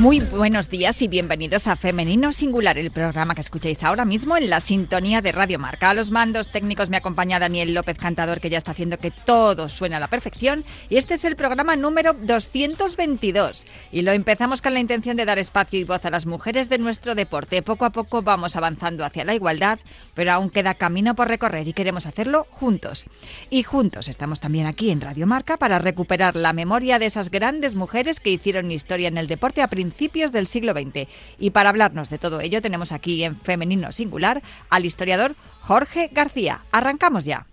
[0.00, 4.48] Muy buenos días y bienvenidos a Femenino Singular, el programa que escucháis ahora mismo en
[4.48, 5.90] la sintonía de Radio Marca.
[5.90, 9.68] A los mandos técnicos me acompaña Daniel López Cantador, que ya está haciendo que todo
[9.68, 10.64] suene a la perfección.
[10.88, 13.66] Y este es el programa número 222.
[13.92, 16.78] Y lo empezamos con la intención de dar espacio y voz a las mujeres de
[16.78, 17.60] nuestro deporte.
[17.60, 19.80] Poco a poco vamos avanzando hacia la igualdad,
[20.14, 23.04] pero aún queda camino por recorrer y queremos hacerlo juntos.
[23.50, 27.74] Y juntos estamos también aquí en Radio Marca para recuperar la memoria de esas grandes
[27.74, 29.89] mujeres que hicieron historia en el deporte a principios
[30.32, 31.08] del siglo XX.
[31.38, 36.60] Y para hablarnos de todo ello tenemos aquí en Femenino Singular al historiador Jorge García.
[36.72, 37.46] Arrancamos ya.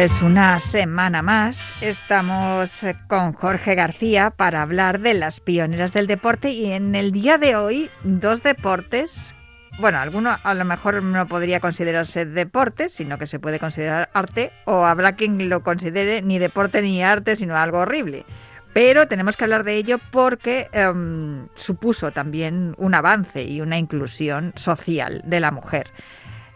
[0.00, 6.06] Pues una semana más estamos eh, con Jorge García para hablar de las pioneras del
[6.06, 9.34] deporte y en el día de hoy dos deportes,
[9.78, 14.52] bueno, alguno a lo mejor no podría considerarse deporte, sino que se puede considerar arte
[14.64, 18.24] o habrá quien lo considere ni deporte ni arte, sino algo horrible.
[18.72, 24.54] Pero tenemos que hablar de ello porque em, supuso también un avance y una inclusión
[24.56, 25.90] social de la mujer.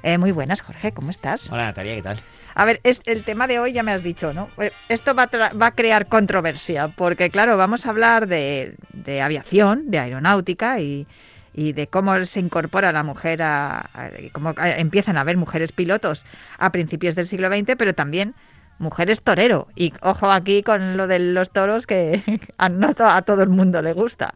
[0.03, 1.51] Eh, muy buenas, Jorge, ¿cómo estás?
[1.51, 2.17] Hola, Natalia, ¿qué tal?
[2.55, 4.49] A ver, es, el tema de hoy ya me has dicho, ¿no?
[4.59, 9.21] Eh, esto va a, va a crear controversia, porque claro, vamos a hablar de, de
[9.21, 11.07] aviación, de aeronáutica y,
[11.53, 16.25] y, de cómo se incorpora la mujer a, a, cómo empiezan a haber mujeres pilotos
[16.59, 18.35] a principios del siglo XX, pero también
[18.79, 19.69] mujeres torero.
[19.75, 22.23] Y ojo aquí con lo de los toros que
[22.59, 24.35] a, no a todo el mundo le gusta.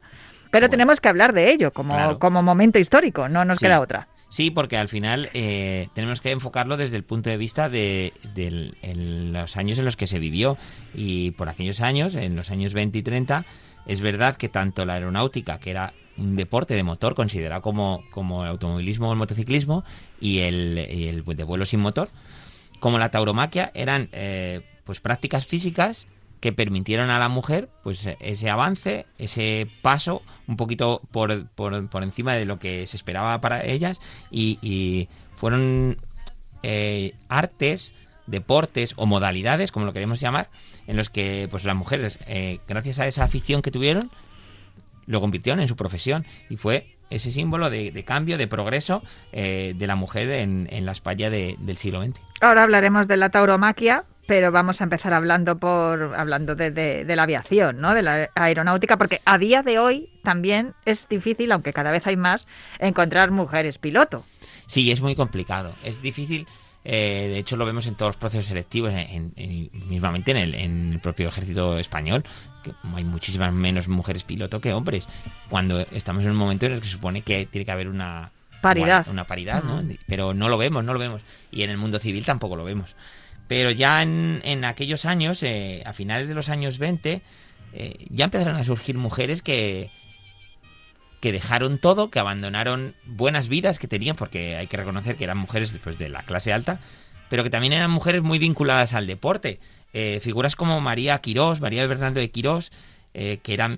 [0.50, 2.18] Pero bueno, tenemos que hablar de ello como, claro.
[2.18, 3.66] como momento histórico, no nos sí.
[3.66, 4.08] queda otra.
[4.28, 8.12] Sí, porque al final eh, tenemos que enfocarlo desde el punto de vista de,
[8.84, 10.58] los años en los que se vivió.
[10.94, 13.46] Y por aquellos años, en los años 20 y 30,
[13.86, 18.44] es verdad que tanto la aeronáutica, que era un deporte de motor considerado como, como
[18.44, 19.82] el automovilismo o el motociclismo,
[20.20, 22.10] y el, el de vuelo sin motor,
[22.80, 26.06] como la tauromaquia, eran eh, pues prácticas físicas
[26.40, 32.02] que permitieron a la mujer pues ese avance, ese paso un poquito por, por, por
[32.02, 34.00] encima de lo que se esperaba para ellas
[34.30, 35.96] y, fueron
[36.64, 37.94] eh, artes,
[38.26, 40.50] deportes o modalidades, como lo queremos llamar,
[40.88, 44.10] en los que pues las mujeres, eh, gracias a esa afición que tuvieron,
[45.06, 49.74] lo convirtieron en su profesión y fue ese símbolo de, de cambio, de progreso eh,
[49.76, 52.20] de la mujer en, en la España de, del siglo XX.
[52.40, 57.16] Ahora hablaremos de la tauromaquia, pero vamos a empezar hablando por hablando de, de, de,
[57.16, 57.94] la aviación, ¿no?
[57.94, 62.18] De la aeronáutica, porque a día de hoy también es difícil, aunque cada vez hay
[62.18, 62.46] más,
[62.78, 64.22] encontrar mujeres piloto.
[64.66, 65.74] Sí, es muy complicado.
[65.82, 66.46] Es difícil.
[66.84, 70.54] Eh, de hecho, lo vemos en todos los procesos selectivos, en, en, mismamente en el,
[70.54, 72.22] en el, propio ejército español,
[72.62, 75.08] que hay muchísimas menos mujeres piloto que hombres.
[75.48, 78.30] Cuando estamos en un momento en el que se supone que tiene que haber una
[78.60, 79.80] paridad, una, una paridad, ¿no?
[80.06, 81.22] Pero no lo vemos, no lo vemos.
[81.50, 82.94] Y en el mundo civil tampoco lo vemos.
[83.48, 87.22] Pero ya en, aquellos años, eh, a finales de los años 20,
[87.72, 89.90] eh, ya empezaron a surgir mujeres que,
[91.20, 95.38] que dejaron todo, que abandonaron buenas vidas que tenían, porque hay que reconocer que eran
[95.38, 96.78] mujeres pues, de la clase alta,
[97.30, 99.60] pero que también eran mujeres muy vinculadas al deporte.
[99.94, 102.70] Eh, figuras como María Quirós, María Bernardo de Quirós,
[103.14, 103.76] que era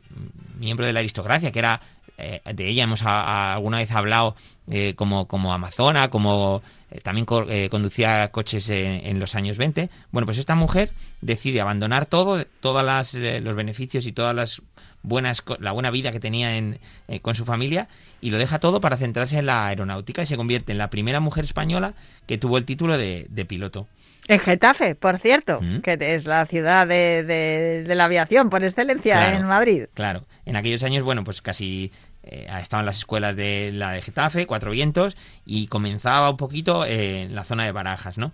[0.58, 1.80] miembro de la aristocracia, que era
[2.20, 4.36] eh, de ella hemos a, a, alguna vez hablado
[4.70, 9.90] eh, como, como amazona, como eh, también conducía coches en, los años 20.
[10.10, 14.62] Bueno, pues esta mujer decide abandonar todo, todos los beneficios y todas las
[15.02, 16.78] buenas, la buena vida que tenía en,
[17.22, 17.88] con su familia
[18.20, 21.20] y lo deja todo para centrarse en la aeronáutica y se convierte en la primera
[21.20, 21.94] mujer española
[22.26, 23.86] que tuvo el título de piloto.
[24.30, 25.80] En Getafe, por cierto, mm.
[25.80, 29.86] que es la ciudad de, la aviación por excelencia en Madrid.
[29.94, 31.90] Claro, en aquellos años, bueno, pues casi
[32.22, 37.22] eh, estaban las escuelas de la de Getafe, Cuatro Vientos, y comenzaba un poquito eh,
[37.22, 38.32] en la zona de Barajas, ¿no?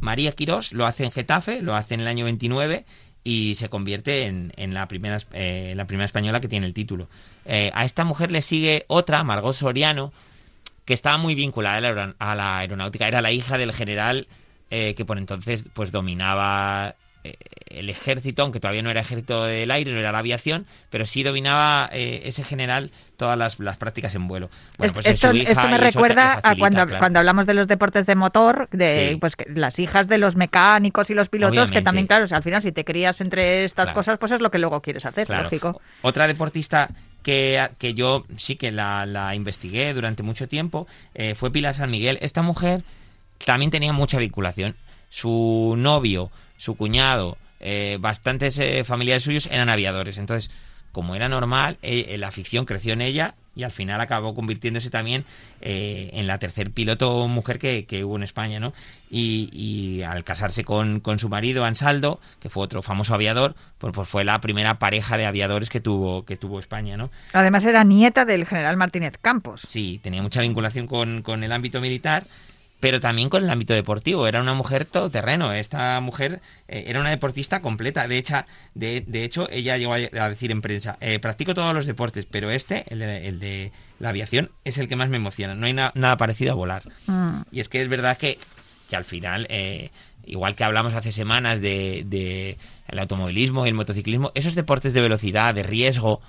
[0.00, 2.84] María Quirós lo hace en Getafe, lo hace en el año 29
[3.22, 7.08] y se convierte en, la, primera, eh, la primera española que tiene el título.
[7.46, 10.12] a esta mujer le sigue otra, Margot Soriano,
[10.84, 13.08] que estaba muy vinculada a la aeronáutica.
[13.08, 14.28] Era la hija del general
[14.76, 16.94] eh, que por entonces pues dominaba eh,
[17.68, 21.22] el ejército, aunque todavía no era ejército del aire, no era la aviación, pero sí
[21.22, 24.50] dominaba eh, ese general todas las, prácticas en vuelo.
[24.78, 29.16] Bueno, pues esto, me recuerda a cuando, cuando hablamos de los deportes de motor, de
[29.20, 32.72] pues las hijas de los mecánicos y los pilotos, que también, claro, al final si
[32.72, 35.80] te crías entre estas cosas, pues es lo que luego quieres hacer, lógico.
[36.02, 36.90] Otra deportista
[37.22, 40.86] que, que, yo sí que la, la investigué durante mucho tiempo
[41.34, 42.18] fue Pilar San Miguel.
[42.20, 42.84] Esta mujer
[43.44, 44.76] también tenía mucha vinculación.
[45.08, 46.30] Su novio,
[46.64, 50.16] su cuñado, eh, bastantes eh, familiares suyos eran aviadores.
[50.16, 50.50] Entonces,
[50.92, 55.24] como era normal, eh, la afición creció en ella y al final acabó convirtiéndose también
[55.60, 58.72] en la tercer piloto mujer que, hubo en España, ¿no?
[59.08, 64.24] Y, al casarse con, su marido Ansaldo, que fue otro famoso aviador, pues, pues, fue
[64.24, 67.12] la primera pareja de aviadores que tuvo, que tuvo España, ¿no?
[67.32, 69.62] Además era nieta del general Martínez Campos.
[69.68, 72.24] Sí, tenía mucha vinculación con, con el ámbito militar
[72.84, 74.26] pero también con el ámbito deportivo.
[74.26, 75.54] Era una mujer todoterreno.
[75.54, 78.06] Esta mujer eh, era una deportista completa.
[78.08, 78.44] De hecho,
[78.74, 82.50] de, de, hecho ella llegó a, decir en prensa, eh, practico todos los deportes, pero
[82.50, 82.98] este, el
[83.40, 85.54] de, la aviación, es el que más me emociona.
[85.54, 86.82] No hay nada parecido a volar.
[87.06, 87.44] Mm.
[87.52, 88.38] Y es que es verdad que,
[88.90, 89.46] que al final...
[89.48, 89.90] Eh,
[90.26, 92.56] igual que hablamos hace semanas de, de
[92.88, 96.22] el automovilismo y el motociclismo, esos deportes de velocidad, de riesgo,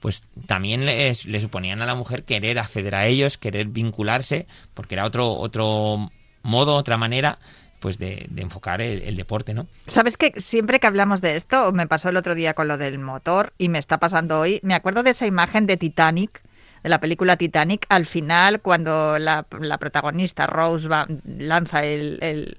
[0.00, 5.04] pues también le, suponían a la mujer querer acceder a ellos, querer vincularse, porque era
[5.04, 6.10] otro, otro
[6.42, 7.38] modo, otra manera
[7.80, 9.68] pues de, enfocar el, deporte, ¿no?
[9.86, 12.98] Sabes que siempre que hablamos de esto, me pasó el otro día con lo del
[12.98, 16.42] motor y me está pasando hoy, me acuerdo de esa imagen de Titanic,
[16.82, 22.58] de la película Titanic, al final cuando la, la protagonista Rose va, lanza el el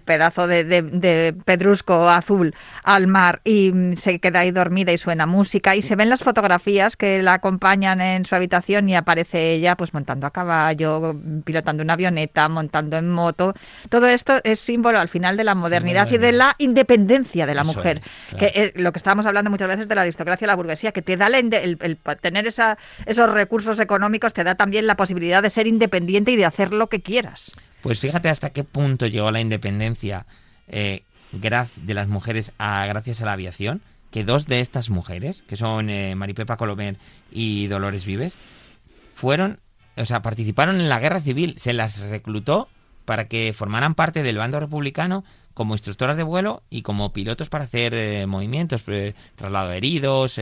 [0.00, 5.76] pedazo de, de, pedrusco azul al mar y se queda ahí dormida y suena música
[5.76, 9.94] y se ven las fotografías que la acompañan en su habitación y aparece ella pues
[9.94, 11.14] montando a caballo,
[11.44, 13.54] pilotando una avioneta, montando en moto.
[13.88, 17.64] Todo esto es símbolo al final de la modernidad y de la independencia de la
[17.64, 18.00] mujer.
[18.38, 21.16] Que es lo que estábamos hablando muchas veces de la aristocracia la burguesía, que te
[21.16, 26.30] da el, tener esa, esos recursos económicos, te da también la posibilidad de ser independiente
[26.30, 27.52] y de hacer lo que quieras.
[27.84, 30.26] Pues fíjate hasta qué punto llegó la independencia
[30.68, 31.02] eh,
[31.32, 35.90] de las mujeres a, gracias a la aviación, que dos de estas mujeres, que son
[35.90, 36.96] eh, Maripepa Colomer
[37.30, 38.38] y Dolores Vives,
[39.12, 39.60] fueron,
[39.98, 42.70] o sea, participaron en la guerra civil, se las reclutó
[43.04, 45.22] para que formaran parte del bando republicano
[45.52, 48.84] como instructoras de vuelo y como pilotos para hacer eh, movimientos,
[49.34, 50.40] traslado de heridos,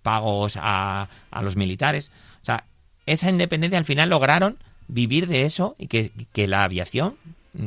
[0.00, 2.10] pagos a, a, los militares.
[2.40, 2.64] O sea,
[3.04, 4.56] esa independencia al final lograron
[4.88, 6.10] vivir de eso y que,
[6.48, 7.16] la aviación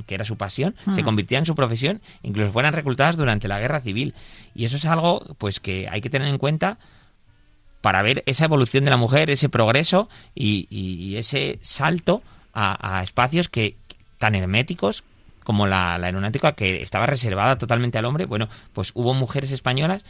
[0.05, 1.05] que era su pasión, se hmm.
[1.05, 4.13] convirtiera en su profesión, incluso fueran reclutadas durante la guerra civil.
[4.55, 6.77] Y eso es algo pues que hay que tener en cuenta
[7.81, 12.21] para ver esa evolución de la mujer, ese progreso y, ese salto
[12.53, 13.75] a, espacios que
[14.17, 15.03] tan herméticos
[15.43, 18.25] como la, aeronáutica que estaba reservada totalmente al hombre.
[18.25, 20.05] Bueno, pues hubo mujeres españolas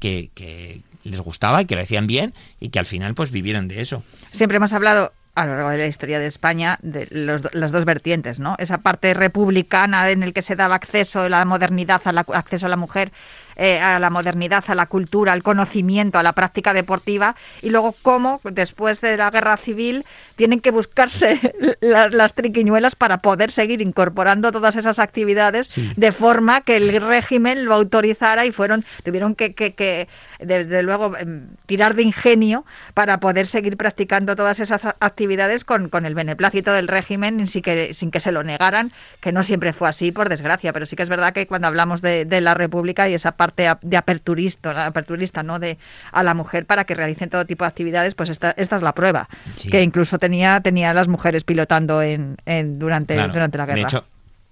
[0.00, 3.68] que, que les gustaba y que lo decían bien y que al final pues vivieron
[3.68, 4.02] de eso.
[4.32, 8.38] Siempre hemos hablado a lo largo de la historia de España de las dos vertientes,
[8.38, 8.54] ¿no?
[8.58, 12.68] Esa parte republicana en el que se daba acceso a la modernidad, al acceso a
[12.68, 13.12] la mujer
[13.56, 17.94] eh, a la modernidad, a la cultura, al conocimiento, a la práctica deportiva y luego
[18.02, 20.04] cómo después de la guerra civil
[20.36, 21.38] tienen que buscarse
[21.80, 27.74] las, triquiñuelas para poder seguir incorporando todas esas actividades de forma que el régimen lo
[27.74, 33.76] autorizara y fueron tuvieron que, que, desde luego em, tirar de ingenio para poder seguir
[33.76, 38.32] practicando todas esas actividades con, con el beneplácito del régimen sin que, sin que se
[38.32, 41.46] lo negaran, que no siempre fue así, por desgracia, pero sí que es verdad que
[41.46, 45.58] cuando hablamos de, de la República y esa parte de aperturista, aperturista ¿no?
[45.58, 45.76] de,
[46.12, 48.92] a la mujer para que realicen todo tipo de actividades, pues esta, esta es la
[48.92, 49.28] prueba.
[49.68, 52.36] Que incluso tenía, tenía las mujeres pilotando en,
[52.78, 53.74] durante, durante la guerra.
[53.74, 54.04] De hecho,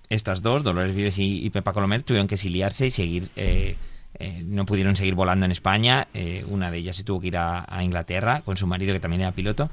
[0.09, 3.29] estas dos, Dolores Vives y, Pepa Colomer, tuvieron que exiliarse y seguir...
[3.37, 3.77] Eh,
[4.19, 6.09] eh, no pudieron seguir volando en España.
[6.13, 9.23] Eh, una de ellas se tuvo que ir a, Inglaterra con su marido, que también
[9.23, 9.71] era piloto.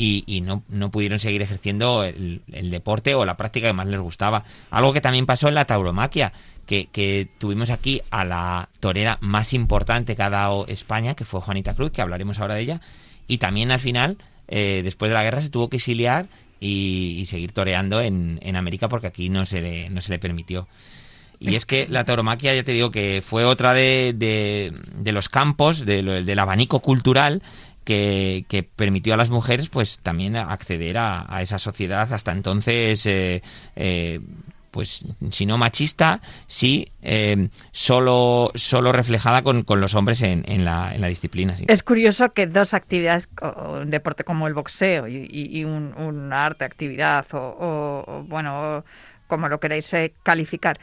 [0.00, 4.44] Y, no, no, pudieron seguir ejerciendo el, deporte o la práctica que más les gustaba.
[4.70, 6.32] Algo que también pasó en la tauromaquia,
[6.66, 11.74] que, tuvimos aquí a la torera más importante que ha dado España, que fue Juanita
[11.74, 12.80] Cruz, que hablaremos ahora de ella,
[13.26, 16.28] y también al final, eh, después de la guerra, se tuvo que exiliar
[16.60, 20.68] y, seguir toreando en, América porque aquí no se le, no se le permitió.
[21.40, 25.86] Y es que la tauromaquia, ya te digo que fue otra de, de, los campos
[25.86, 27.42] del abanico cultural
[27.88, 33.42] que, permitió a las mujeres pues también acceder a, esa sociedad hasta entonces eh,
[33.76, 34.20] eh,
[34.70, 40.94] pues si no machista, sí eh, solo, solo reflejada con, los hombres en, en, la,
[40.94, 41.56] en la disciplina.
[41.66, 48.24] Es curioso que dos actividades, un deporte como el boxeo y, un, arte, actividad o,
[48.28, 48.84] bueno,
[49.26, 49.90] como lo queréis
[50.22, 50.78] calificar,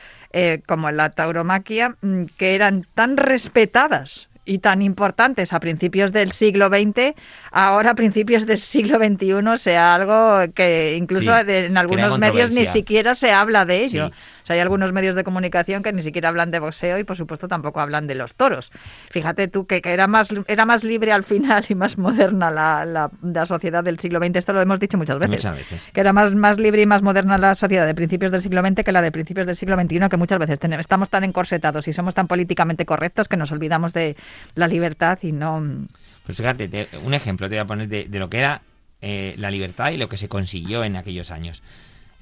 [0.66, 6.68] como la tauromaquia, mm, que eran tan respetadas y tan importantes a principios del siglo
[6.68, 7.16] XX,
[7.52, 13.16] ahora a principios del siglo XXI sea algo que incluso en algunos medios ni siquiera
[13.16, 14.12] se habla de ello
[14.54, 17.80] hay algunos medios de comunicación que ni siquiera hablan de boxeo y por supuesto tampoco
[17.80, 18.72] hablan de los toros.
[19.10, 23.46] Fíjate tú que, era, más, era más libre al final y más moderna la, la,
[23.46, 24.36] sociedad del siglo XX.
[24.38, 25.46] Esto lo hemos dicho muchas veces.
[25.46, 25.90] Muchas veces.
[25.94, 28.84] Que era más, más libre y más moderna la sociedad de principios del siglo XX
[28.84, 31.94] que la de principios del siglo XXI, que muchas veces tenemos, estamos tan encorsetados y
[31.94, 34.16] somos tan políticamente correctos que nos olvidamos de
[34.56, 35.86] la libertad y no...
[36.24, 38.62] Pues fíjate, un ejemplo te voy a poner de, lo que era
[39.02, 41.62] eh, la libertad y lo que se consiguió en aquellos años.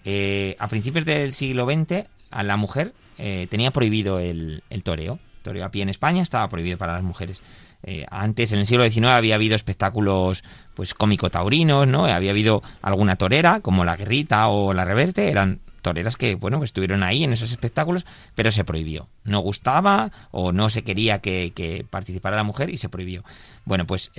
[0.06, 5.20] Eh, a principios del siglo XX, a la mujer eh, tenía prohibido el, toreo.
[5.38, 7.42] El toreo a pie en España estaba prohibido para las mujeres.
[7.84, 10.44] Eh, antes, en el siglo XIX, había habido espectáculos
[10.74, 12.06] pues cómico-taurinos, ¿no?
[12.06, 16.66] Había habido alguna torera, como la Guerrita o la Reverte, eran toreras que, bueno, que
[16.66, 18.06] estuvieron ahí en esos espectáculos,
[18.36, 19.10] pero se prohibió.
[19.26, 23.26] No gustaba o no se quería que, participara la mujer y se prohibió.
[23.66, 24.12] Bueno, pues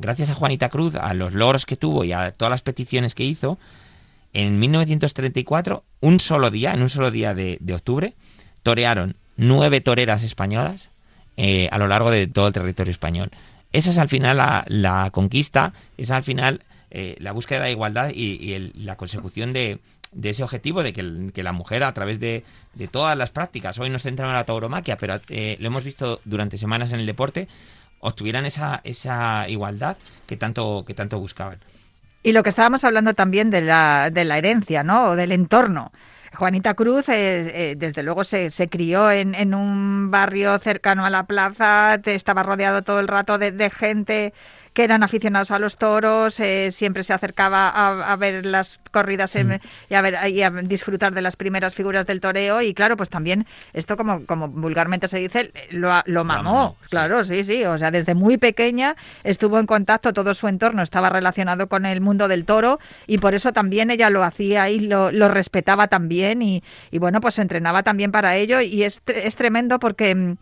[0.00, 3.22] gracias a Juanita Cruz, a los logros que tuvo y a todas las peticiones que
[3.22, 3.56] hizo,
[4.32, 8.14] en 1934, un solo día, en un solo día de, octubre,
[8.62, 10.90] torearon nueve toreras españolas
[11.36, 13.30] eh, a lo largo de todo el territorio español.
[13.72, 17.70] Esa es al final la, conquista, esa es al final eh, la búsqueda de la
[17.70, 19.80] igualdad y, la consecución de,
[20.22, 22.44] ese objetivo de que, la mujer a través de,
[22.90, 26.58] todas las prácticas, hoy nos centramos en la tauromaquia, pero eh, lo hemos visto durante
[26.58, 27.48] semanas en el deporte,
[28.00, 29.96] obtuvieran esa, esa igualdad
[30.26, 31.60] que tanto, que tanto buscaban.
[32.22, 35.10] Y lo que estábamos hablando también de la, de la herencia, ¿no?
[35.10, 35.92] O del entorno.
[36.34, 41.24] Juanita Cruz, eh, eh, desde luego, se, se crió en, un barrio cercano a la
[41.24, 44.32] plaza, estaba rodeado todo el rato de, de gente
[44.72, 49.94] que eran aficionados a los toros, eh, siempre se acercaba a, ver las corridas y,
[49.94, 53.46] a ver, y a disfrutar de las primeras figuras del toreo y claro, pues también
[53.72, 57.44] esto como, como vulgarmente se dice, lo, lo mamó, claro, sí.
[57.44, 61.84] sí, o sea, desde muy pequeña estuvo en contacto, todo su entorno estaba relacionado con
[61.84, 65.88] el mundo del toro y por eso también ella lo hacía y lo, lo respetaba
[65.88, 70.14] también y, y, bueno, pues se entrenaba también para ello y es, es tremendo porque
[70.14, 70.36] mm,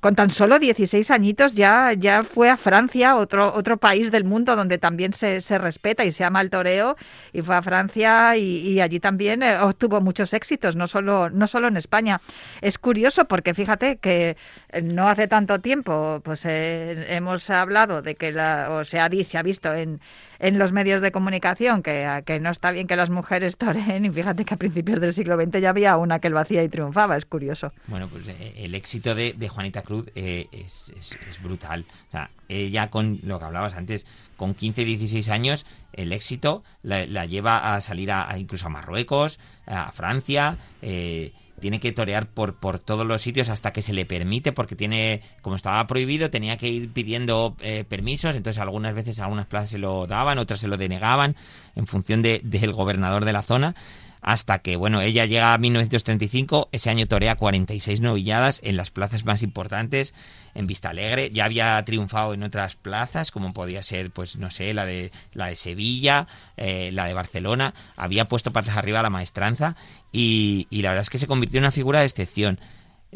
[0.00, 4.56] con tan solo 16 añitos ya, ya fue a Francia, otro, otro país del mundo
[4.56, 6.96] donde también se, se respeta y se ama el toreo,
[7.32, 11.68] y fue a Francia y, allí también eh, obtuvo muchos éxitos, no solo, no solo
[11.68, 12.20] en España.
[12.62, 14.36] Es curioso porque fíjate que
[14.70, 19.10] eh, no hace tanto tiempo pues eh, hemos hablado de que la, o se ha,
[19.22, 20.00] se ha visto en,
[20.40, 24.10] en los medios de comunicación que, que no está bien que las mujeres toreen y
[24.10, 27.16] fíjate que a principios del siglo XX ya había una que lo hacía y triunfaba,
[27.16, 27.72] es curioso.
[27.86, 31.84] Bueno, pues eh, el éxito de, Juanita Cruz eh, es, es, brutal.
[32.08, 34.06] O sea, ella con lo que hablabas antes,
[34.36, 39.92] con 15, 16 años, el éxito la, lleva a salir a, incluso a Marruecos, a
[39.92, 44.52] Francia, eh, tiene que torear por, por todos los sitios hasta que se le permite,
[44.52, 49.46] porque tiene, como estaba prohibido, tenía que ir pidiendo eh, permisos, entonces algunas veces algunas
[49.46, 51.36] plazas se lo daban, otras se lo denegaban,
[51.76, 53.74] en función de, del gobernador de la zona
[54.22, 59.24] hasta que, bueno, ella llega a 1935, ese año torea 46 novilladas en las plazas
[59.24, 60.14] más importantes,
[60.54, 64.74] en Vista Alegre, ya había triunfado en otras plazas, como podía ser, pues, no sé,
[64.74, 69.10] la de, la de Sevilla, eh, la de Barcelona, había puesto patas arriba a la
[69.10, 69.76] maestranza
[70.12, 72.58] y, y la verdad es que se convirtió en una figura de excepción.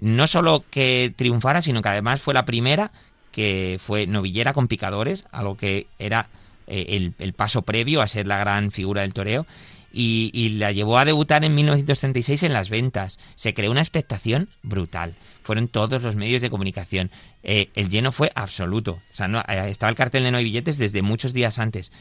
[0.01, 2.91] No solo que triunfara, sino que además fue la primera
[3.35, 6.29] que fue novillera con picadores, algo que era
[6.67, 9.47] eh, el, paso previo a ser la gran figura del toreo
[9.93, 13.19] y, la llevó a debutar en 1936 en las ventas.
[13.35, 15.15] Se creó una expectación brutal.
[15.43, 17.11] Fueron todos los medios de comunicación.
[17.43, 18.93] Eh, el lleno fue absoluto.
[19.13, 21.93] O sea, no, eh, estaba el cartel de no hay billetes desde muchos días antes.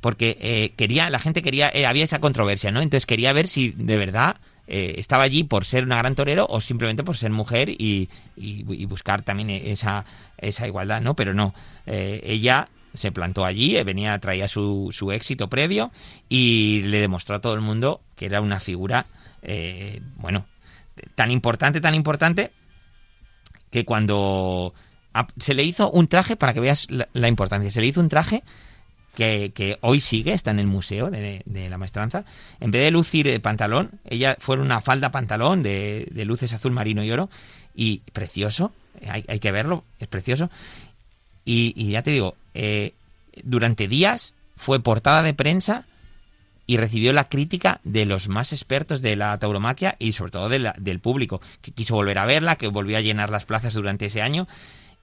[0.00, 2.82] Porque quería, la gente quería, había esa controversia, ¿no?
[2.82, 4.36] Entonces quería ver si de verdad
[4.66, 9.22] estaba allí por ser una gran torero o simplemente por ser mujer y, y, buscar
[9.22, 10.04] también esa,
[10.36, 11.16] esa igualdad, ¿no?
[11.16, 11.54] Pero no,
[11.86, 15.92] ella se plantó allí, eh, venía, traía su, su éxito previo
[16.28, 19.06] y le demostró a todo el mundo que era una figura,
[19.42, 20.46] eh, bueno,
[21.14, 22.52] tan importante, tan importante,
[23.70, 24.72] que cuando
[25.38, 28.42] se le hizo un traje, para que veas la, importancia, se le hizo un traje
[29.14, 32.24] que, hoy sigue, está en el museo de, la maestranza.
[32.60, 37.04] En vez de lucir el pantalón, ella fue una falda pantalón de, luces azul marino
[37.04, 37.30] y oro,
[37.74, 38.72] y precioso,
[39.08, 40.50] hay, que verlo, es precioso.
[41.44, 42.94] Y, ya te digo, eh,
[43.42, 45.86] durante días fue portada de prensa
[46.66, 51.00] y recibió la crítica de los más expertos de la tauromaquia y sobre todo del
[51.00, 54.46] público, que quiso volver a verla, que volvió a llenar las plazas durante ese año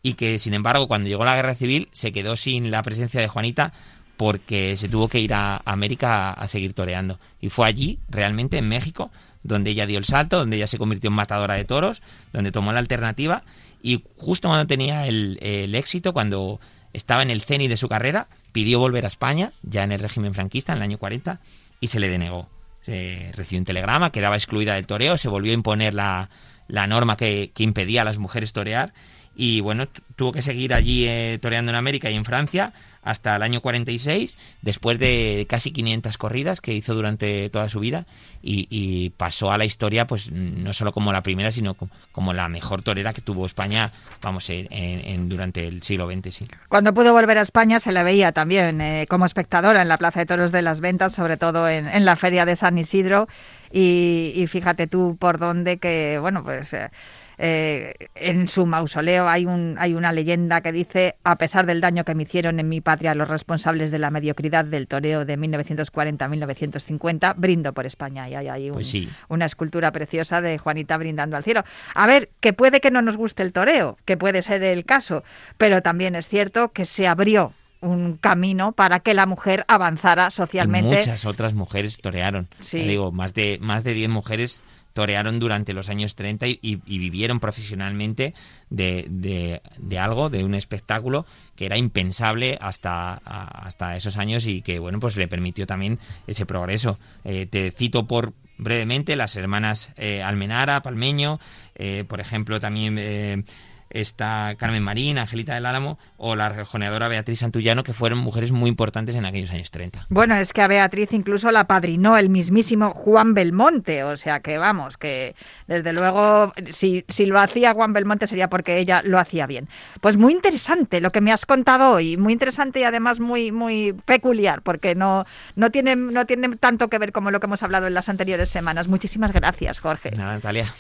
[0.01, 3.27] y que sin embargo cuando llegó la guerra civil se quedó sin la presencia de
[3.27, 3.73] Juanita
[4.17, 7.19] porque se tuvo que ir a América a, seguir toreando.
[7.39, 9.09] Y fue allí, realmente en México,
[9.41, 12.71] donde ella dio el salto, donde ella se convirtió en matadora de toros, donde tomó
[12.71, 13.41] la alternativa
[13.81, 16.59] y justo cuando tenía el, el éxito, cuando
[16.93, 20.33] estaba en el cenit de su carrera, pidió volver a España, ya en el régimen
[20.33, 21.39] franquista, en el año 40,
[21.79, 22.49] y se le denegó.
[22.81, 26.29] Se recibió un telegrama, quedaba excluida del toreo, se volvió a imponer la,
[26.67, 28.93] la norma que, que impedía a las mujeres torear
[29.35, 33.41] y bueno, tuvo que seguir allí eh, toreando en América y en Francia hasta el
[33.41, 38.05] año 46, después de casi 500 corridas que hizo durante toda su vida
[38.41, 42.81] y, pasó a la historia pues no solo como la primera, sino como, la mejor
[42.81, 46.47] torera que tuvo España, vamos, en, durante el siglo XX, sí.
[46.69, 50.19] Cuando pudo volver a España se la veía también eh, como espectadora en la Plaza
[50.19, 53.27] de Toros de las Ventas, sobre todo en, la Feria de San Isidro
[53.71, 56.73] y, fíjate tú por dónde que, bueno, pues...
[56.73, 56.89] Eh,
[57.37, 62.03] eh, en su mausoleo hay, un, hay una leyenda que dice, a pesar del daño
[62.03, 67.33] que me hicieron en mi patria los responsables de la mediocridad del toreo de 1940-1950,
[67.37, 68.29] brindo por España.
[68.29, 68.95] Y hay ahí pues
[69.29, 71.63] una escultura preciosa de Juanita brindando al cielo.
[71.93, 75.23] A ver, que puede que no nos guste el toreo, que puede ser el caso,
[75.57, 80.97] pero también es cierto que se abrió un camino para que la mujer avanzara socialmente.
[80.97, 82.47] muchas otras mujeres torearon.
[82.71, 88.33] Digo, más de más de 10 mujeres torearon durante los años 30 y, vivieron profesionalmente
[88.69, 94.79] de, de, algo, de un espectáculo que era impensable hasta, hasta esos años y que,
[94.79, 96.99] bueno, pues le permitió también ese progreso.
[97.23, 101.39] Eh, te cito por brevemente las hermanas eh, Almenara, Palmeño,
[101.75, 103.45] eh, por ejemplo, también
[103.93, 108.69] está Carmen Marín, Angelita del Álamo o la rejoneadora Beatriz Santullano, que fueron mujeres muy
[108.69, 110.05] importantes en aquellos años 30.
[110.09, 114.57] Bueno, es que a Beatriz incluso la padrinó el mismísimo Juan Belmonte, o sea que
[114.57, 115.35] vamos, que
[115.67, 119.67] desde luego si, si lo hacía Juan Belmonte sería porque ella lo hacía bien.
[120.01, 123.93] Pues muy interesante lo que me has contado hoy, muy interesante y además muy, muy
[124.05, 125.25] peculiar, porque no,
[125.55, 128.49] no, tiene, no tiene tanto que ver como lo que hemos hablado en las anteriores
[128.49, 128.87] semanas.
[128.87, 130.11] Muchísimas gracias, Jorge.
[130.11, 130.71] Nada, Natalia.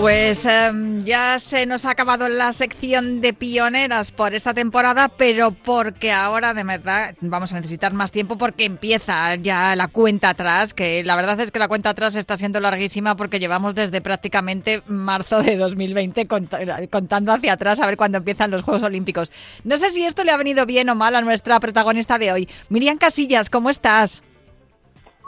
[0.00, 5.50] Pues em, ya se nos ha acabado la sección de pioneras por esta temporada, pero
[5.50, 10.72] porque ahora de verdad vamos a necesitar más tiempo porque empieza ya la cuenta atrás,
[10.72, 14.82] que la verdad es que la cuenta atrás está siendo larguísima porque llevamos desde prácticamente
[14.86, 19.30] marzo de 2020 contando hacia atrás a ver cuándo empiezan los Juegos Olímpicos.
[19.64, 22.48] No sé si esto le ha venido bien o mal a nuestra protagonista de hoy.
[22.70, 24.22] Miriam Casillas, ¿cómo estás?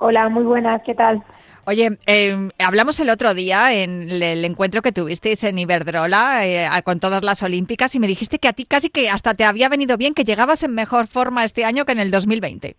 [0.04, 1.22] Hola, muy buenas, ¿qué tal?
[1.64, 6.98] Oye, em, hablamos el otro día en el encuentro que tuvisteis en Iberdrola eh, con
[6.98, 9.96] todas las Olímpicas y me dijiste que a ti casi que hasta te había venido
[9.96, 12.74] bien, que llegabas en mejor forma este año que en el 2020.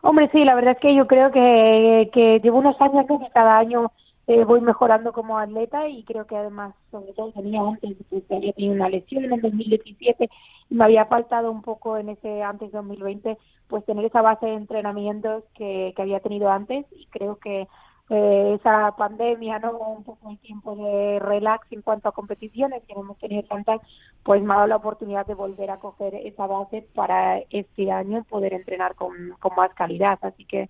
[0.00, 3.58] Hombre, sí, la verdad es que yo creo que, que llevo unos años que cada
[3.58, 3.92] año
[4.28, 8.52] eh, voy mejorando como atleta y creo que además, sobre todo, tenía antes, pues, había
[8.54, 12.72] tenido una lesión en el 2017 y me había faltado un poco en ese antes
[12.72, 17.36] de 2020, pues tener esa base de entrenamientos que, que había tenido antes y creo
[17.36, 17.68] que
[18.10, 19.78] eh, esa pandemia, ¿no?
[19.78, 23.80] Un poco de tiempo de relax en cuanto a competiciones, que hemos tenido tantas,
[24.22, 28.24] pues me ha dado la oportunidad de volver a coger esa base para este año
[28.24, 30.18] poder entrenar con, con más calidad.
[30.22, 30.68] Así que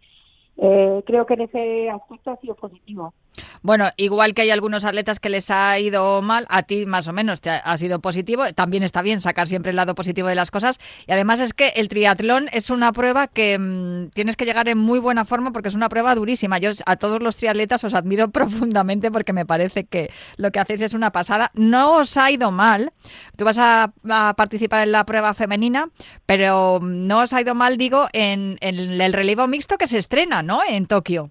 [0.58, 3.14] eh, creo que en ese aspecto ha sido positivo.
[3.62, 7.12] Bueno, igual que hay algunos atletas que les ha ido mal, a ti más o
[7.12, 8.44] menos te ha, sido positivo.
[8.54, 10.78] También está bien sacar siempre el lado positivo de las cosas.
[11.06, 14.78] Y además es que el triatlón es una prueba que mm, tienes que llegar en
[14.78, 16.58] muy buena forma porque es una prueba durísima.
[16.58, 20.82] Yo a todos los triatletas os admiro profundamente porque me parece que lo que hacéis
[20.82, 21.50] es una pasada.
[21.54, 22.92] No os ha ido mal.
[23.36, 23.92] Tú vas a,
[24.36, 25.88] participar en la prueba femenina,
[26.26, 30.42] pero no os ha ido mal, digo, en, en el relevo mixto que se estrena,
[30.42, 30.60] ¿no?
[30.68, 31.30] En Tokio.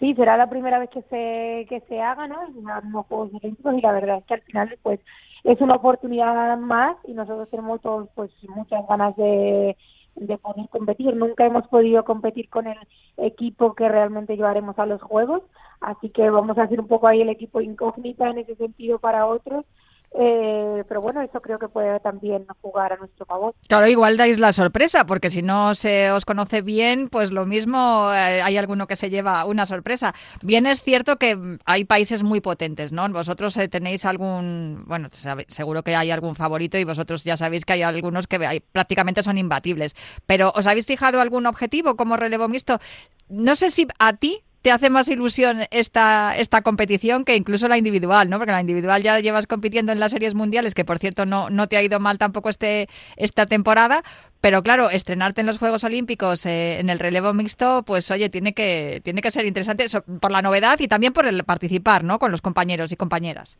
[0.00, 2.42] Sí, será la primera vez que se que se haga, ¿no?
[2.46, 5.00] En los Juegos Olímpicos y la verdad es que al final, pues
[5.44, 9.76] es una oportunidad más y nosotros tenemos todos pues muchas ganas de,
[10.16, 11.14] de poder competir.
[11.14, 12.78] Nunca hemos podido competir con el
[13.18, 15.42] equipo que realmente llevaremos a los Juegos,
[15.80, 19.26] así que vamos a hacer un poco ahí el equipo incógnita en ese sentido para
[19.26, 19.64] otros
[20.16, 23.54] eh, pero bueno, eso creo que puede también jugar a nuestro favor.
[23.66, 28.10] Claro, igual dais la sorpresa, porque si no se os conoce bien, pues lo mismo
[28.12, 30.14] eh, hay alguno que se lleva una sorpresa.
[30.40, 33.08] Bien es cierto que hay países muy potentes, ¿no?
[33.08, 35.08] Vosotros eh, tenéis algún, bueno,
[35.48, 39.36] seguro que hay algún favorito y vosotros ya sabéis que hay algunos que prácticamente son
[39.36, 39.96] imbatibles.
[40.26, 42.78] Pero ¿os habéis fijado algún objetivo como relevo mixto?
[43.28, 47.76] No sé si a ti te hace más ilusión esta, esta competición que incluso la
[47.76, 48.38] individual, ¿no?
[48.38, 51.66] Porque la individual ya llevas compitiendo en las series mundiales, que por cierto no, no
[51.66, 54.02] te ha ido mal tampoco este, esta temporada,
[54.40, 58.54] pero claro, estrenarte en los Juegos Olímpicos eh, en el relevo mixto, pues oye, tiene
[58.54, 59.84] que, tiene que ser interesante
[60.18, 62.18] por la novedad y también por el participar, ¿no?
[62.18, 63.58] Con los compañeros y compañeras.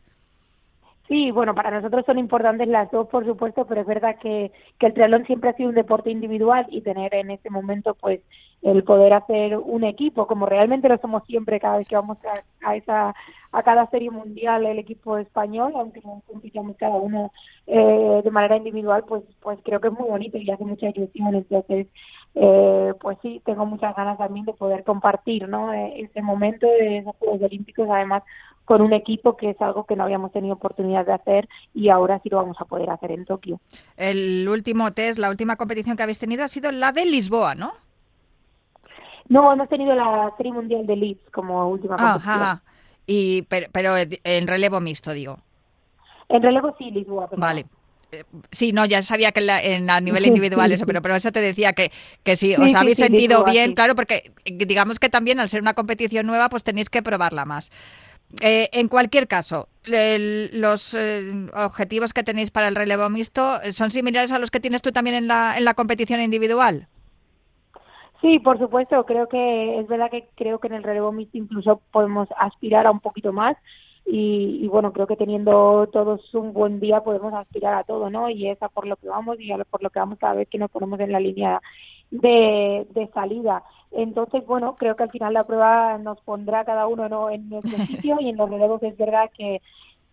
[1.07, 4.87] Sí, bueno, para nosotros son importantes las dos, por supuesto, pero es verdad que, que
[4.87, 8.21] el triatlón siempre ha sido un deporte individual y tener en este momento, pues,
[8.63, 12.17] el poder hacer un equipo, como realmente lo somos siempre cada vez que vamos
[12.65, 13.13] a, esa
[13.51, 17.31] a cada serie mundial el equipo español, aunque no compitamos cada uno
[17.67, 21.35] eh, de manera individual, pues pues creo que es muy bonito y hace mucha ilusión.
[21.35, 21.87] Entonces,
[22.33, 25.71] eh, pues sí, tengo muchas ganas también de poder compartir, ¿no?
[25.71, 28.23] E, ese momento de esos Juegos Olímpicos, además
[28.65, 32.19] con un equipo que es algo que no habíamos tenido oportunidad de hacer y ahora
[32.21, 33.59] sí lo vamos a poder hacer en Tokio.
[33.95, 37.73] El último test, la última competición que habéis tenido ha sido la de Lisboa, ¿no?
[39.27, 42.61] No, hemos tenido la Serie Mundial de Leeds como última competición.
[43.07, 45.37] Y, pero, en relevo mixto, digo.
[46.29, 47.29] En relevo sí, Lisboa.
[47.37, 47.65] Vale.
[48.11, 51.41] Eh, sí, no, ya sabía que en a nivel individual eso, pero, pero eso te
[51.41, 51.91] decía que,
[52.23, 56.25] que sí, os habéis sentido bien, claro, porque digamos que también al ser una competición
[56.25, 57.71] nueva, pues tenéis que probarla más.
[58.41, 64.31] Eh, en cualquier caso, los eh, objetivos que tenéis para el relevo mixto son similares
[64.31, 66.87] a los que tienes tú también en la, en la competición individual.
[68.21, 71.81] Sí, por supuesto, creo que es verdad que creo que en el relevo mixto incluso
[71.91, 73.55] podemos aspirar a un poquito más
[74.07, 78.29] y, bueno, creo que teniendo todos un buen día podemos aspirar a todo, ¿no?
[78.29, 80.69] Y es por lo que vamos y por lo que vamos cada vez que nos
[80.69, 81.59] ponemos en la línea
[82.11, 83.63] de, de salida.
[83.91, 87.29] Entonces, bueno, creo que al final la prueba nos pondrá cada uno ¿no?
[87.29, 89.61] en nuestro sitio y en los relevos es verdad que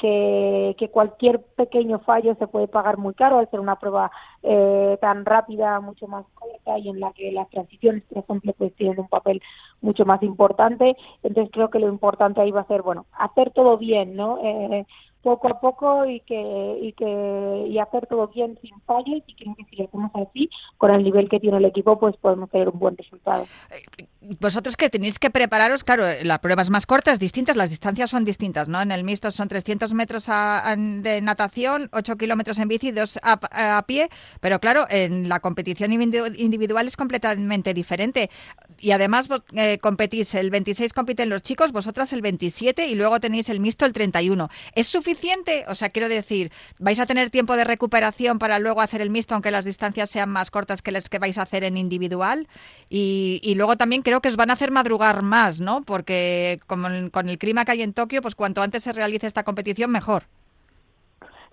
[0.02, 4.11] que, cualquier pequeño fallo se puede pagar muy caro al ser una prueba
[4.42, 8.74] eh, tan rápida, mucho más corta y en la que las transiciones, por ejemplo, pues
[8.74, 9.40] tienen un papel
[9.81, 10.96] mucho más importante.
[11.22, 14.38] Entonces creo que lo importante ahí va a ser, bueno, hacer todo bien, ¿no?
[14.42, 14.87] Eh,
[15.23, 19.55] poco a poco y que y que y hacer todo bien sin fallos y creo
[19.55, 22.69] que si lo hacemos así con el nivel que tiene el equipo pues podemos tener
[22.69, 23.47] un buen resultado.
[23.71, 24.07] Eh,
[24.41, 28.11] vosotros que tenéis que prepararos claro la prueba es más corta es distinta las distancias
[28.11, 32.91] son distintas no en el mixto son 300 metros de natación 8 kilómetros en bici
[32.91, 34.09] 2 a, pie
[34.41, 38.31] pero claro en la competición individual es completamente diferente.
[38.79, 43.49] Y además eh, competís el 26 compiten los chicos vosotras el 27 y luego tenéis
[43.49, 45.64] el mixto el 31 es suficiente suficiente?
[45.68, 49.35] O sea, quiero decir, ¿vais a tener tiempo de recuperación para luego hacer el mixto,
[49.35, 52.48] aunque las distancias sean más cortas que las que vais a hacer en individual?
[52.88, 55.83] Y, luego también creo que os van a hacer madrugar más, ¿no?
[55.83, 59.44] Porque con, con el clima que hay en Tokio, pues cuanto antes se realice esta
[59.44, 60.25] competición, mejor.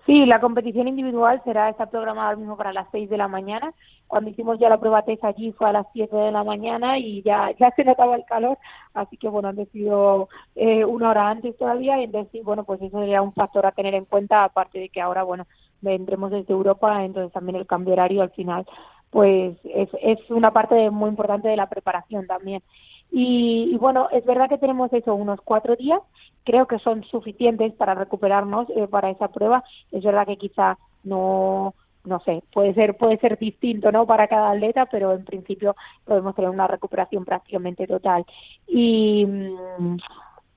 [0.06, 3.72] Sí, la competición individual será está programada mismo para las 6 de la mañana.
[4.06, 7.22] Cuando hicimos ya la prueba test allí fue a las 7 de la mañana y
[7.22, 8.58] ya ya se notaba el calor,
[8.94, 12.98] así que bueno, han decidido eh, una hora antes todavía y entonces bueno, pues eso
[12.98, 15.46] sería un factor a tener en cuenta, aparte de que ahora, bueno,
[15.82, 18.66] vendremos desde Europa, entonces también el cambio horario al final
[19.10, 22.62] pues es, es una parte muy importante de la preparación también.
[23.12, 26.00] Y, bueno, es verdad que tenemos eso, unos cuatro días,
[26.44, 29.64] creo que son suficientes para recuperarnos eh, para esa prueba.
[29.90, 34.06] Es verdad que quizá no, no sé, puede ser, puede ser distinto, ¿no?
[34.06, 38.24] Para cada atleta, pero en principio podemos tener una recuperación prácticamente total.
[38.66, 39.96] Y mm,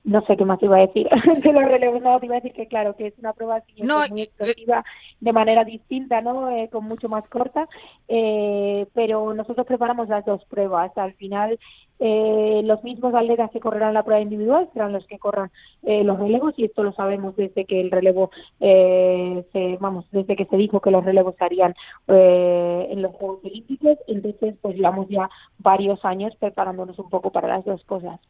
[0.04, 1.08] no sé qué más iba a decir
[1.42, 3.62] de los relevos no te iba a decir que claro que es una prueba
[4.10, 4.84] muy eh, explosiva
[5.20, 7.66] de manera distinta no eh, con mucho más corta.
[8.08, 10.96] Eh, pero nosotros preparamos las dos pruebas.
[10.96, 11.58] Al final
[12.00, 15.50] eh, los mismos atletas que correrán la prueba individual serán los que corran
[15.84, 20.34] eh, los relevos y esto lo sabemos desde que el relevo eh, se, vamos desde
[20.34, 21.74] que se dijo que los relevos se harían
[22.08, 23.96] en los Juegos Olímpicos.
[24.06, 28.20] Entonces pues llevamos ya varios años preparándonos un poco para las dos cosas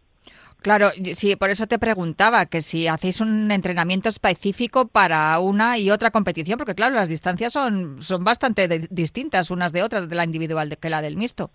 [0.64, 5.90] Claro, sí, por eso te preguntaba que si hacéis un entrenamiento específico para una y
[5.90, 10.24] otra competición, porque claro, las distancias son, son bastante distintas unas de otras de la
[10.24, 11.50] individual que la del mixto.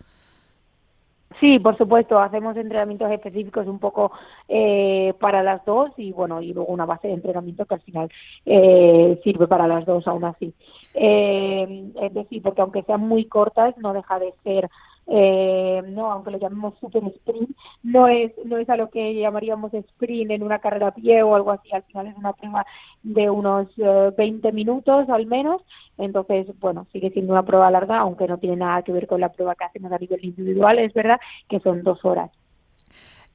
[1.40, 4.12] Sí, por supuesto, hacemos entrenamientos específicos un poco
[4.48, 8.12] eh, para las dos y bueno, y luego una base de entrenamiento que al final
[8.46, 10.54] eh, sirve para las dos aún así.
[10.94, 14.70] Eh, es decir, porque aunque sean muy cortas, no deja de ser
[15.12, 17.50] eh, no, aunque lo llamemos super sprint,
[17.82, 21.36] no es, no es a lo que llamaríamos sprint en una carrera a pie o
[21.36, 22.66] algo así, al final es una prueba
[23.02, 25.64] de unos 20 eh, minutos al menos,
[25.98, 29.30] entonces, bueno, sigue siendo una prueba larga, aunque no tiene nada que ver con la
[29.32, 32.32] prueba que hacemos a nivel individual, es verdad que son dos horas.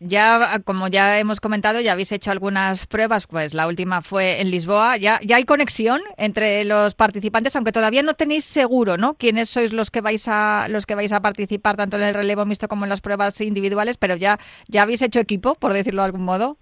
[0.00, 4.50] Ya, como ya hemos comentado, ya habéis hecho algunas pruebas, pues la última fue en
[4.50, 4.96] Lisboa.
[4.96, 9.14] Ya, ya hay conexión entre los participantes, aunque todavía no tenéis seguro, ¿no?
[9.14, 12.44] Quiénes sois los que vais a los que vais a participar tanto en el relevo
[12.44, 16.06] mixto como en las pruebas individuales, pero ya ya habéis hecho equipo, por decirlo de
[16.06, 16.58] algún modo.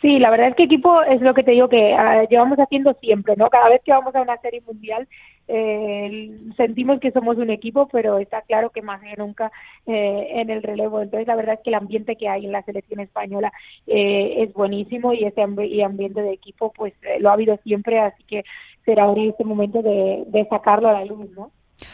[0.00, 2.94] Sí, la verdad es que equipo es lo que te digo que ah, llevamos haciendo
[3.00, 3.50] siempre, ¿no?
[3.50, 5.08] Cada vez que vamos a una serie mundial
[5.48, 9.50] eh, sentimos que somos un equipo, pero está claro que más que nunca
[9.86, 11.00] eh, en el relevo.
[11.00, 13.52] Entonces, la verdad es que el ambiente que hay en la selección española
[13.86, 18.22] eh, es buenísimo y ese ambiente de equipo, pues eh, lo ha habido siempre, así
[18.24, 18.44] que
[18.84, 21.50] será ahora este momento de, sacarlo a la luz, ¿no?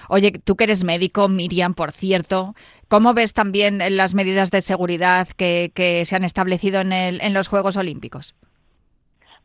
[0.09, 2.55] Oye, tú que eres médico, Miriam, por cierto,
[2.89, 7.35] ¿cómo ves también las medidas de seguridad que, que se han establecido en, el, en
[7.35, 8.35] los Juegos Olímpicos?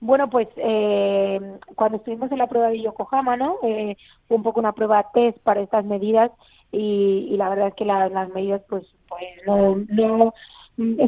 [0.02, 1.40] Bueno, pues eh,
[1.76, 3.58] cuando estuvimos en la prueba de Yokohama, ¿no?
[3.64, 6.32] Eh, fue un poco una prueba test para estas medidas
[6.72, 10.34] y, la verdad es que las medidas, pues, pues no, no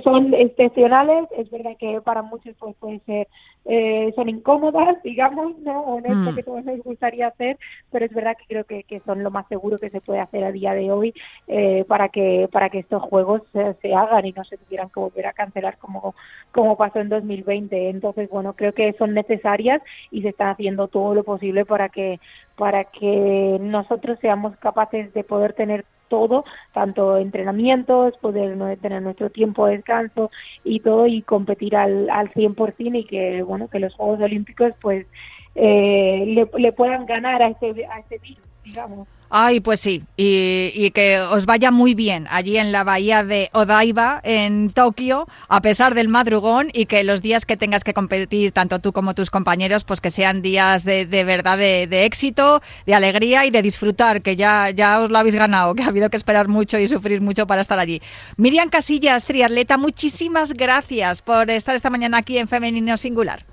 [0.03, 1.27] son excepcionales.
[1.37, 3.27] Es verdad que para muchos pues pueden ser
[3.65, 5.81] eh, son incómodas, digamos, ¿no?
[5.81, 6.35] O no es lo mm.
[6.35, 7.57] que todos nos gustaría hacer,
[7.91, 10.43] pero es verdad que creo que, que son lo más seguro que se puede hacer
[10.43, 11.13] a día de hoy
[11.47, 15.27] eh, para que para que estos juegos se, hagan y no se tuvieran que volver
[15.27, 16.15] a cancelar como,
[16.51, 17.89] como pasó en 2020.
[17.89, 22.19] Entonces, bueno, creo que son necesarias y se está haciendo todo lo posible para que
[22.57, 26.43] para que nosotros seamos capaces de poder tener todo,
[26.73, 30.29] tanto entrenamientos, poder tener nuestro tiempo de descanso
[30.63, 35.07] y todo y competir al, al 100% y que, bueno, que los Juegos Olímpicos pues
[35.55, 39.07] eh, le, le, puedan ganar a ese, a ese virus, digamos.
[39.33, 44.19] Ay, pues sí, y, que os vaya muy bien allí en la bahía de Odaiba,
[44.25, 48.79] en Tokio, a pesar del madrugón, y que los días que tengas que competir, tanto
[48.79, 52.93] tú como tus compañeros, pues que sean días de, de verdad de, de, éxito, de
[52.93, 56.17] alegría y de disfrutar, que ya, ya os lo habéis ganado, que ha habido que
[56.17, 58.01] esperar mucho y sufrir mucho para estar allí.
[58.35, 63.45] Miriam Casillas, triatleta, muchísimas gracias por estar esta mañana aquí en Femenino Singular.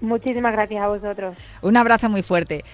[0.00, 1.36] Muchísimas gracias a vosotros.
[1.62, 2.64] Un abrazo muy fuerte.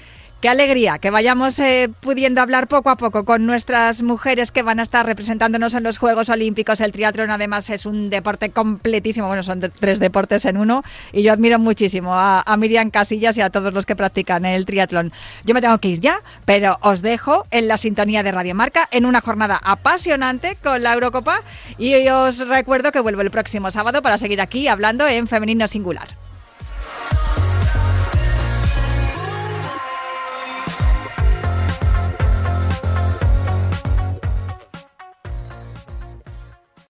[0.44, 4.78] Qué alegría que vayamos eh, pudiendo hablar poco a poco con nuestras mujeres que van
[4.78, 6.82] a estar representándonos en los Juegos Olímpicos.
[6.82, 11.32] El triatlón además es un deporte completísimo, bueno, son tres deportes en uno y yo
[11.32, 15.14] admiro muchísimo a, Miriam Casillas y a todos los que practican el triatlón.
[15.46, 18.86] Yo me tengo que ir ya, pero os dejo en la sintonía de Radio Marca
[18.90, 21.40] en una jornada apasionante con la Eurocopa
[21.78, 26.23] y os recuerdo que vuelvo el próximo sábado para seguir aquí hablando en Femenino Singular.